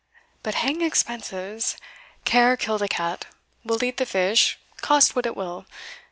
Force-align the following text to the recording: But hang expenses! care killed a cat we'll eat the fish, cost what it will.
But 0.41 0.55
hang 0.55 0.81
expenses! 0.81 1.77
care 2.25 2.57
killed 2.57 2.81
a 2.81 2.87
cat 2.87 3.27
we'll 3.63 3.83
eat 3.83 3.97
the 3.97 4.05
fish, 4.07 4.57
cost 4.81 5.15
what 5.15 5.27
it 5.27 5.35
will. 5.37 5.67